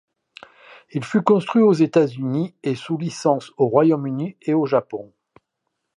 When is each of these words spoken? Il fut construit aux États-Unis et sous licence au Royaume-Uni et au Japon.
Il 0.89 1.03
fut 1.05 1.21
construit 1.21 1.61
aux 1.61 1.73
États-Unis 1.73 2.55
et 2.63 2.73
sous 2.73 2.97
licence 2.97 3.51
au 3.57 3.67
Royaume-Uni 3.67 4.35
et 4.41 4.55
au 4.55 4.65
Japon. 4.65 5.13